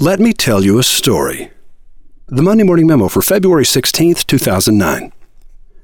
[0.00, 1.50] Let me tell you a story.
[2.28, 5.12] The Monday Morning Memo for February 16th, 2009.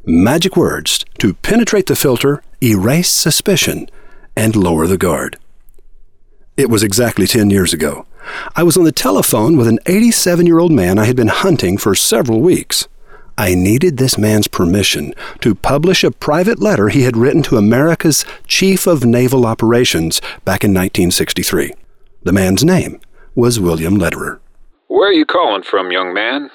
[0.06, 3.88] Magic words to penetrate the filter, erase suspicion,
[4.36, 5.36] and lower the guard.
[6.56, 8.06] It was exactly 10 years ago.
[8.54, 11.76] I was on the telephone with an 87 year old man I had been hunting
[11.76, 12.86] for several weeks.
[13.36, 18.24] I needed this man's permission to publish a private letter he had written to America's
[18.46, 21.72] Chief of Naval Operations back in 1963.
[22.22, 23.00] The man's name
[23.34, 24.40] was William Lederer.
[24.88, 26.50] Where are you calling from, young man?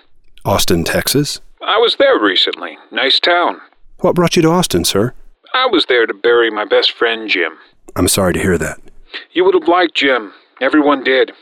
[0.45, 1.41] Austin, Texas.
[1.61, 2.77] I was there recently.
[2.91, 3.59] Nice town.
[3.99, 5.13] What brought you to Austin, sir?
[5.53, 7.53] I was there to bury my best friend, Jim.
[7.95, 8.79] I'm sorry to hear that.
[9.31, 10.31] You would have liked Jim.
[10.61, 11.34] Everyone did.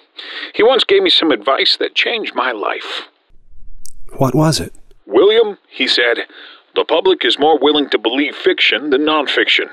[0.55, 3.03] He once gave me some advice that changed my life.
[4.17, 4.73] What was it?
[5.05, 6.17] William, he said,
[6.75, 9.69] the public is more willing to believe fiction than nonfiction.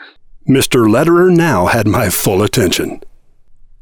[0.49, 0.89] Mr.
[0.91, 3.01] Lederer now had my full attention.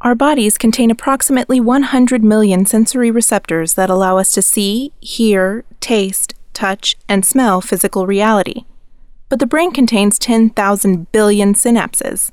[0.03, 6.35] Our bodies contain approximately 100 million sensory receptors that allow us to see, hear, taste,
[6.53, 8.65] touch, and smell physical reality.
[9.29, 12.33] But the brain contains 10,000 billion synapses.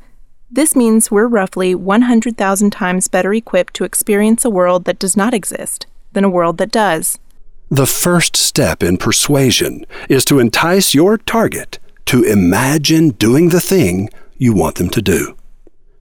[0.49, 5.35] This means we're roughly 100,000 times better equipped to experience a world that does not
[5.35, 7.19] exist than a world that does.
[7.69, 11.77] The first step in persuasion is to entice your target
[12.07, 15.35] to imagine doing the thing you want them to do.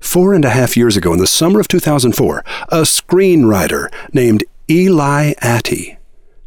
[0.00, 5.34] Four and a half years ago, in the summer of 2004, a screenwriter named Eli
[5.42, 5.98] Attie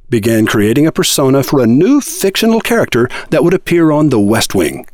[0.09, 4.53] began creating a persona for a new fictional character that would appear on The West
[4.53, 4.85] Wing.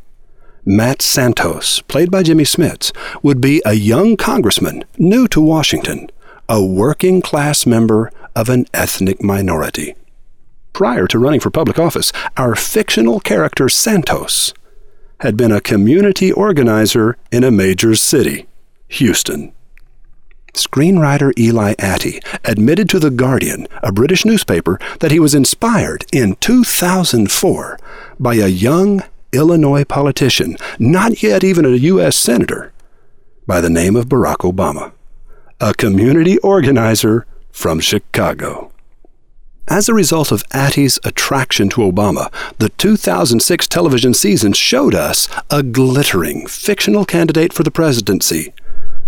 [0.65, 6.09] Matt Santos, played by Jimmy Smits, would be a young congressman new to Washington,
[6.49, 9.95] a working class member of an ethnic minority.
[10.73, 14.53] Prior to running for public office, our fictional character Santos
[15.19, 18.45] had been a community organizer in a major city,
[18.89, 19.51] Houston.
[20.53, 26.35] Screenwriter Eli Attie admitted to The Guardian, a British newspaper, that he was inspired in
[26.37, 27.79] 2004
[28.19, 32.15] by a young Illinois politician, not yet even a U.S.
[32.15, 32.73] Senator,
[33.45, 34.93] by the name of Barack Obama,
[35.61, 38.71] a community organizer from Chicago.
[39.69, 45.61] As a result of Attie's attraction to Obama, the 2006 television season showed us a
[45.61, 48.53] glittering fictional candidate for the presidency,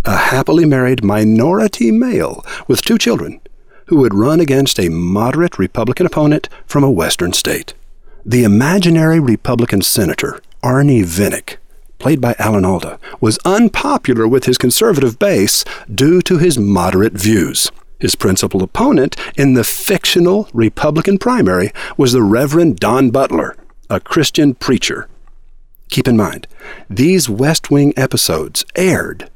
[0.04, 3.40] a happily married minority male with two children,
[3.86, 7.74] who would run against a moderate Republican opponent from a western state.
[8.26, 11.56] The imaginary Republican senator, Arnie Vinnick,
[12.00, 17.72] played by Alan Alda, was unpopular with his conservative base due to his moderate views.
[18.00, 23.58] His principal opponent in the fictional Republican primary was the Reverend Don Butler,
[23.90, 25.08] a Christian preacher.
[25.90, 26.48] Keep in mind,
[26.90, 29.30] these West Wing episodes aired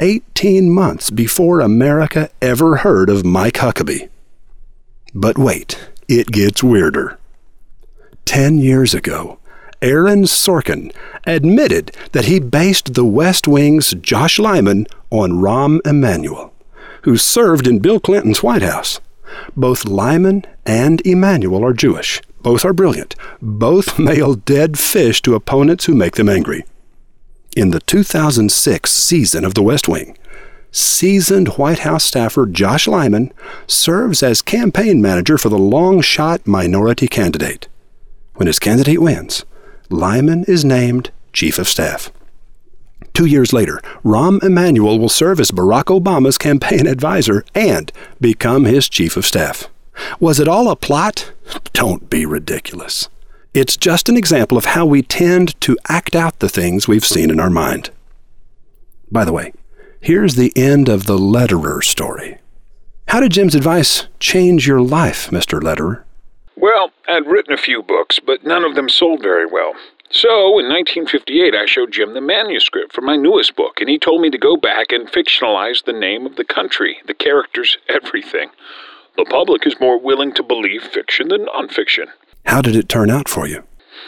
[0.00, 4.08] 18 months before America ever heard of Mike Huckabee.
[5.14, 5.78] But wait,
[6.08, 7.18] it gets weirder.
[8.24, 9.38] Ten years ago,
[9.82, 10.92] Aaron Sorkin
[11.26, 16.52] admitted that he based the West Wing's Josh Lyman on Rahm Emanuel
[17.02, 19.00] who served in Bill Clinton's White House.
[19.56, 22.20] Both Lyman and Emanuel are Jewish.
[22.42, 23.14] Both are brilliant.
[23.40, 26.64] Both mail dead fish to opponents who make them angry.
[27.56, 30.16] In the 2006 season of The West Wing,
[30.70, 33.32] seasoned White House staffer Josh Lyman
[33.66, 37.68] serves as campaign manager for the long shot minority candidate.
[38.34, 39.44] When his candidate wins,
[39.90, 42.10] Lyman is named chief of staff.
[43.20, 48.88] Two years later, Rahm Emanuel will serve as Barack Obama's campaign advisor and become his
[48.88, 49.68] chief of staff.
[50.18, 51.30] Was it all a plot?
[51.74, 53.10] Don't be ridiculous.
[53.52, 57.28] It's just an example of how we tend to act out the things we've seen
[57.28, 57.90] in our mind.
[59.12, 59.52] By the way,
[60.00, 62.38] here's the end of the Lederer story.
[63.08, 65.62] How did Jim's advice change your life, Mr.
[65.62, 66.06] Lederer?
[66.56, 69.74] Well, I'd written a few books, but none of them sold very well.
[70.12, 74.20] So, in 1958, I showed Jim the manuscript for my newest book, and he told
[74.20, 78.50] me to go back and fictionalize the name of the country, the characters, everything.
[79.16, 82.06] The public is more willing to believe fiction than nonfiction.
[82.46, 83.62] How did it turn out for you?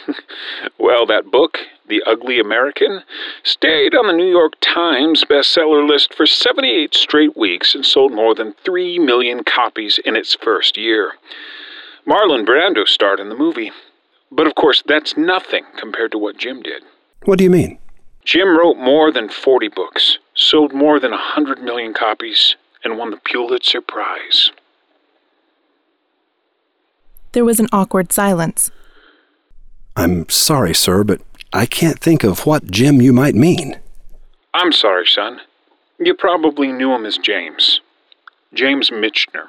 [0.77, 3.03] well, that book, The Ugly American,
[3.43, 8.35] stayed on the New York Times bestseller list for 78 straight weeks and sold more
[8.35, 11.13] than 3 million copies in its first year.
[12.05, 13.71] Marlon Brando starred in the movie.
[14.35, 16.83] But of course, that's nothing compared to what Jim did.
[17.25, 17.77] What do you mean?
[18.25, 23.17] Jim wrote more than 40 books, sold more than 100 million copies, and won the
[23.17, 24.51] Pulitzer Prize.
[27.33, 28.71] There was an awkward silence.
[29.95, 31.21] I'm sorry, sir, but
[31.51, 33.79] I can't think of what Jim you might mean.
[34.53, 35.41] I'm sorry, son.
[35.99, 37.81] You probably knew him as James.
[38.53, 39.47] James Michener.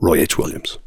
[0.00, 0.38] Roy H.
[0.38, 0.78] Williams.